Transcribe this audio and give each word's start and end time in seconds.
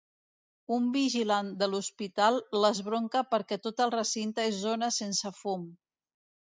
Un 0.77 0.87
vigilant 0.95 1.51
de 1.59 1.67
l'hospital 1.73 2.41
l'esbronca 2.63 3.23
perquè 3.35 3.61
tot 3.69 3.87
el 3.87 3.95
recinte 3.99 4.51
és 4.51 4.61
zona 4.67 4.93
sense 5.01 5.37
fum. 5.45 5.73